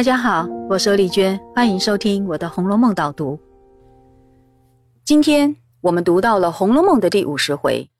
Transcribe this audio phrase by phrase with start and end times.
[0.00, 3.38] 大家好，我是丽娟，欢迎收听我的《红楼梦》导读。
[5.04, 7.90] 今天我们读到了《红楼梦》的第五十回，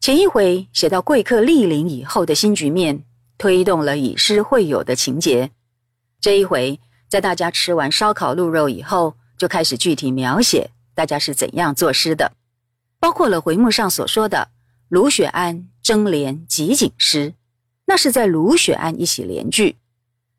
[0.00, 3.04] 前一回写到贵客莅临以后的新局面，
[3.36, 5.50] 推动了以诗会友的情节。
[6.22, 12.32] 这一回在大家吃完烧烤鹿肉以后，就开始具体描写大家是怎样作诗的，
[12.98, 14.48] 包括了回目上所说的
[14.88, 17.34] 卢雪庵争联集锦诗，
[17.84, 19.76] 那是在卢雪庵一起联句。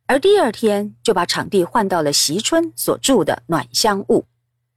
[0.09, 4.25] 而第二天就把场地换到了席春所住的暖香坞，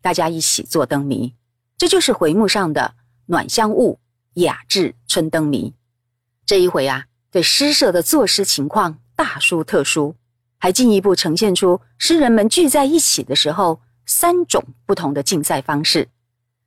[0.03, 1.33] 大家一起做灯谜，
[1.79, 3.99] 这就是回目上的暖香坞
[4.35, 5.73] 雅致春灯谜。
[6.45, 10.17] 这一回啊，对诗社的作诗情况大书特书，
[10.59, 16.11] 还进一步呈现出诗人们聚在一起的时候三种不同的竞赛方式。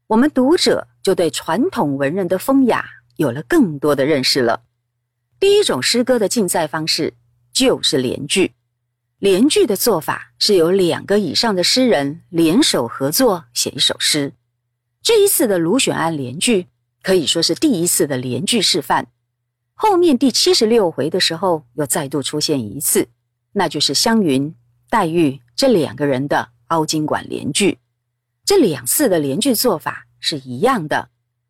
[0.07, 2.83] 我们读者就对传统文人的风雅
[3.17, 4.63] 有了更多的认识了。
[5.39, 7.13] 第一种诗歌的竞赛方式。
[7.55, 8.51] 就是联句，
[9.17, 14.33] 联句的做法是由两个以上的诗人联手合作写一首诗。
[15.01, 16.67] 这一次的卢选安联句
[17.01, 19.07] 可以说是第一次的联句示范。
[19.73, 23.07] 后面第七十六回的时候又再度出现一次，
[23.53, 24.53] 那就是湘云、
[24.89, 27.77] 黛玉这两个人的凹金馆联句。
[28.43, 31.07] 这两次的联句做法是一样的，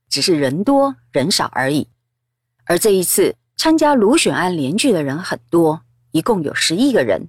[0.08, 1.88] 只是人多人少而已。
[2.66, 5.82] 而这一次参加卢选安联句的人很多。
[6.16, 7.28] 一共有十一个人，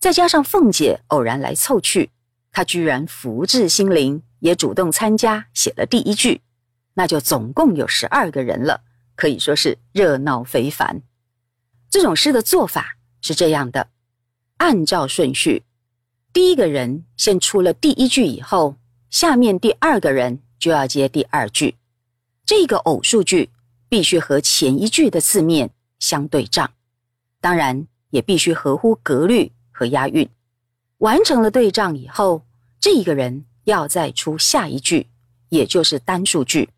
[0.00, 2.10] 再加上凤姐偶然来凑去，
[2.50, 6.40] 她居然福至心灵，也主动参加写了第一句，
[6.94, 8.80] 那就总共有十二个人了，
[9.14, 11.00] 可以说是热闹非凡。
[11.88, 13.88] 这种诗的做法是这样的：
[14.56, 15.62] 按照顺序，
[16.32, 18.74] 第一个人先出了第一句以后，
[19.10, 21.76] 下面第二个人就要接第二句，
[22.44, 23.50] 这个偶数句
[23.88, 26.72] 必须和前一句的字面相对仗，
[27.40, 27.86] 当然。
[28.10, 30.28] 也必须合乎格律和押韵。
[30.98, 32.44] 完成了对仗以后，
[32.80, 35.08] 这一个人要再出下一句，
[35.48, 36.70] 也就是单数句，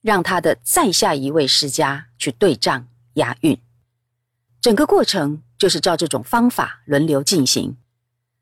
[0.00, 3.58] 让他的再下一位诗家去对仗押韵。
[4.60, 7.76] 整个过程就是照这种方法轮流进行。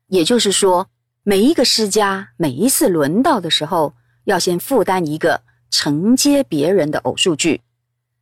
[0.07, 0.89] 也就是说，
[1.23, 3.93] 每一个诗家每一次轮到的时候，
[4.23, 7.61] 要先负担一个承接别人的偶数句，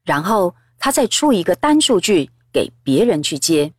[0.04, 3.74] 然后他再出一个单数句给别人去接。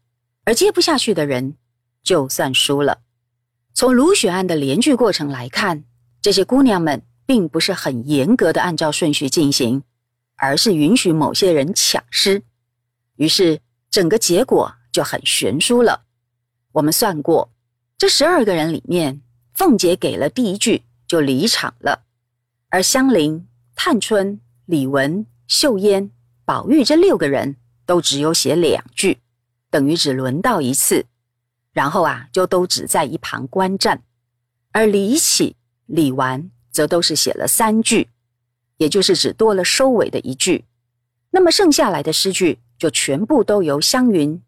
[0.49, 1.59] 而接不下去的人，
[2.03, 3.03] 就算输了。
[3.75, 5.85] 从卢雪案的连句过程来看，
[6.23, 9.83] 这些姑娘们并不是很严格的按照顺序进行，
[10.37, 12.43] 而是允许某些人抢诗，
[13.17, 13.61] 于是
[13.91, 16.05] 整个结果就很悬殊了。
[16.73, 17.53] 我们算过，
[17.99, 19.21] 这十二个人里面，
[19.53, 22.07] 凤姐给了第一句就离场了，
[22.71, 26.11] 而香菱、探春、李文、秀烟、
[26.47, 29.19] 宝玉这六个人都只有写两句。
[29.71, 31.07] 等于只轮到一次，
[31.73, 34.03] 然后啊，就都只在一旁观战。
[34.73, 35.57] 而李启、
[35.87, 38.09] 李纨则都是写了三句，
[38.77, 40.65] 也就是只多了收尾的一句。
[41.31, 44.43] 那么剩下来的诗句就全部都由湘云、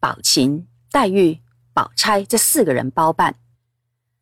[0.00, 1.40] 宝琴、黛玉、
[1.72, 3.36] 宝钗这四个人包办。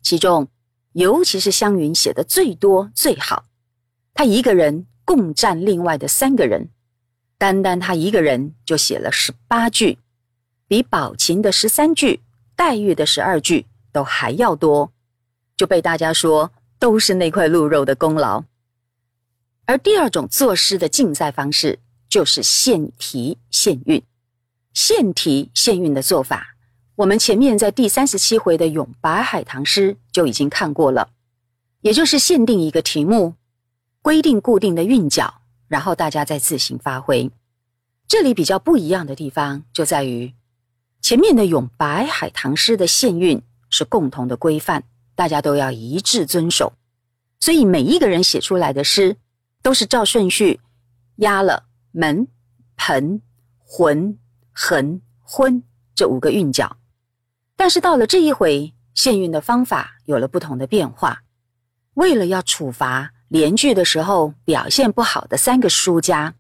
[0.03, 0.49] 其中，
[0.93, 3.45] 尤其是湘云写的最多最好，
[4.15, 6.71] 她一个人共占另外的三个人，
[7.39, 9.99] 单单她一个人就写了十八句。
[10.69, 12.21] 比宝琴的十三句、
[12.57, 14.93] 黛玉的十二句都还要多，
[15.57, 16.51] 就被大家说
[16.81, 18.43] 都是那块鹿肉的功劳。
[19.65, 21.79] 而第二种作诗的竞赛方式
[22.09, 24.03] 就是现题现韵。
[24.73, 26.57] 现题现韵的做法，
[26.97, 31.11] 我们前面在第三十七回的咏白海棠诗就已经看过了，
[31.83, 33.35] 也就是限定一个题目，
[34.03, 37.31] 规定固定的韵脚，然后大家再自行发挥。
[38.09, 40.35] 这里比较不一样的地方就在于。
[41.07, 43.41] 前面的咏白海棠诗的限韵
[43.71, 44.83] 是共同的规范，
[45.15, 46.73] 大家都要一致遵守，
[47.39, 49.17] 所以每一个人写出来的诗
[49.63, 50.59] 都是照顺序
[51.19, 52.27] 押了门、
[52.75, 53.23] 盆、
[53.65, 54.19] 魂、
[54.53, 55.63] 横、昏
[55.95, 56.77] 这五个韵脚。
[57.55, 61.23] 但是到了这一回，限韵的方法有了不同的变化。
[61.95, 66.35] 为了要处罚连句的时候表现不好的三个书家，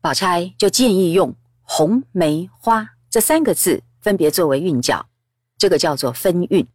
[0.00, 3.84] 宝钗就建议用“红梅花”这三个字。
[4.02, 5.06] 分别作为韵脚，
[5.56, 6.66] 这个叫做分韵。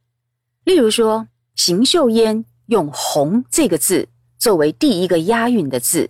[0.63, 4.07] 例如说，邢岫烟用“红”这个字
[4.37, 6.09] 作为第一个押韵的字，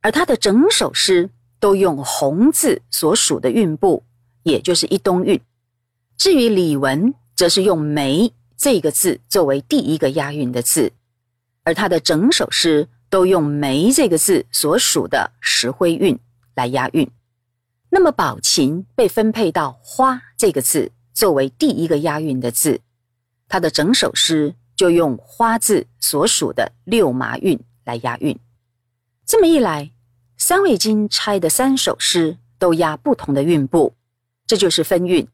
[0.00, 4.02] 而他的整首诗都用“红”字所属的韵部，
[4.42, 5.40] 也就是一冬韵。
[6.16, 10.92] 至于李文，则是用“梅”这个字作为第一个押韵的字，
[11.62, 16.18] 而他的整首诗都用“梅”这个字所属的石灰韵
[16.54, 17.10] 来押韵。
[17.92, 22.80] 那么宝琴被分配到“花”这个字，作为第一个押韵的字，
[23.48, 28.38] 他的整首诗就用花字所属的六麻韵来押韵。
[29.26, 29.90] 这么一来，
[30.36, 33.94] 三味经拆的三首诗都押不同的韵部，
[34.46, 35.26] 这就是分韵，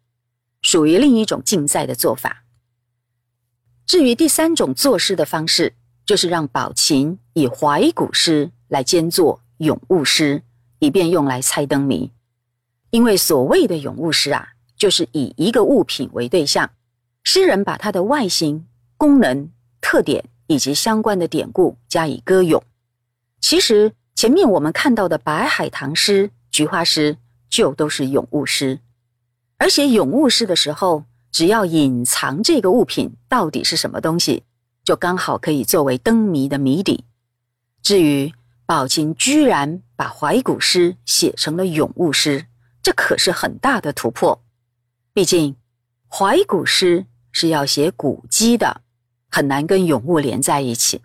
[0.63, 2.45] 属于另一种竞赛的做法。
[3.85, 5.75] 至于第三种作诗的方式，
[6.07, 10.43] 就是让宝琴以怀古诗来兼作咏物诗，
[10.79, 12.11] 以便用来猜灯谜。
[12.97, 16.71] 因为所谓的咏物诗啊，就是以一个物品为对象，
[17.25, 18.67] 诗人把它的外形、
[18.97, 19.51] 功能、
[19.83, 22.63] 特点以及相关的典故加以歌咏。
[23.39, 27.19] 其实前面我们看到的白海棠诗、菊花诗，
[27.51, 28.81] 就都是咏物诗。
[29.59, 31.05] 而写咏物诗的时候。
[31.33, 34.45] 只要隐藏这个物品到底是什么东西，
[34.83, 37.05] 就刚好可以作为灯谜的谜底。
[37.83, 38.33] 至于
[38.65, 42.47] 宝琴居然把怀古诗写成了咏物诗，
[42.87, 44.45] 这可是很大的突破。
[45.13, 45.57] 毕竟
[46.09, 48.83] 怀古诗是要写古迹的，
[49.29, 51.03] 很难跟咏物连在一起。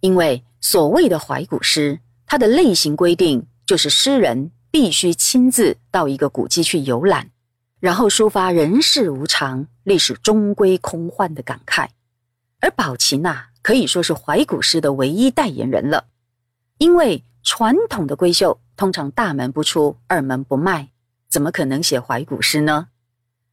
[0.00, 7.32] 因为所谓的怀古诗，它的类型规定就是诗人必须亲自到一个古迹去游览。
[7.80, 11.86] 然后抒发人世无常、历史终归空幻的感慨，
[12.60, 16.06] 而宝琴呐，可以说是怀古诗的唯一代言人了。
[16.78, 20.88] 因为传统的闺秀通常大门不出、二门不迈，
[21.34, 22.86] 怎么可能写怀古诗呢？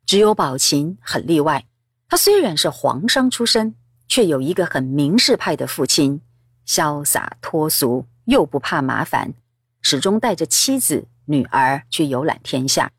[0.06, 1.66] 只有宝琴很例外。
[2.08, 3.74] 他虽然是皇商出身，
[4.08, 6.22] 却有一个很名士派的父亲，
[6.68, 9.34] 潇洒脱俗又不怕麻烦，
[9.82, 12.92] 始终带着妻子、女儿去游览天下，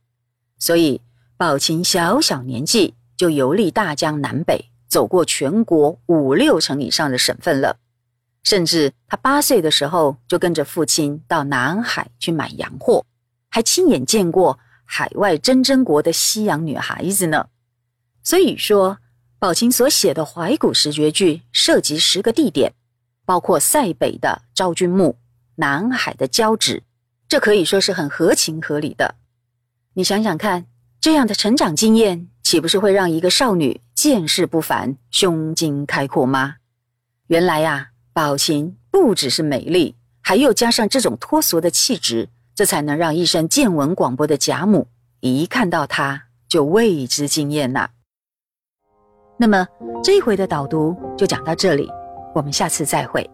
[0.59, 1.01] 所以。
[1.37, 7.77] 宝琴小小年纪就游历大江南北，走过全国五六成以上的省份了。
[8.43, 13.05] 甚至他八岁的时候就跟着父亲到南海去买洋货，
[13.49, 14.59] 还亲眼见过
[14.95, 17.49] 海外真真国的西洋女孩子呢。
[18.23, 18.99] 所以说，
[19.39, 22.75] 宝琴所写的怀古十绝句涉及十个地点，
[23.25, 25.17] 包括塞北的昭君墓、
[25.55, 26.83] 南海的交趾，
[27.27, 29.15] 这可以说是很合情合理的。
[29.95, 30.67] 你想想看。
[31.01, 36.59] 这样的成长经验，岂不是会让一个少女见识不凡、胸襟开阔吗？
[37.27, 44.89] 原来呀，宝琴不只是美丽，还又加上这种脱俗的气质，这才能让一生见闻广博的贾母
[45.21, 47.89] 一看到他就为之惊艳呐。
[49.39, 49.67] 那么
[50.05, 51.91] 这一回的导读就讲到这里，
[52.35, 53.29] 我们下次再会。